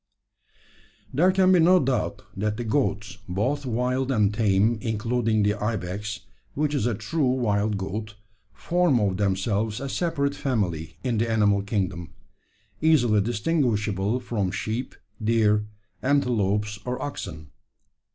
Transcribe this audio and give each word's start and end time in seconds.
"There 1.13 1.31
can 1.31 1.51
be 1.51 1.59
no 1.59 1.79
doubt 1.79 2.23
that 2.35 2.57
the 2.57 2.63
goats, 2.63 3.19
both 3.29 3.67
wild 3.67 4.11
and 4.11 4.33
tame 4.33 4.79
including 4.81 5.43
the 5.43 5.53
ibex, 5.53 6.21
which 6.55 6.73
is 6.73 6.87
a 6.87 6.95
true 6.95 7.29
wild 7.31 7.77
goat 7.77 8.15
form 8.51 8.99
of 8.99 9.17
themselves 9.17 9.79
a 9.79 9.87
separate 9.87 10.33
family 10.33 10.97
in 11.03 11.19
the 11.19 11.29
animal 11.29 11.61
kingdom, 11.61 12.15
easily 12.81 13.21
distinguishable 13.21 14.19
from 14.19 14.49
sheep, 14.49 14.95
deer, 15.23 15.67
antelopes, 16.01 16.79
or 16.83 16.99
oxen. 16.99 17.51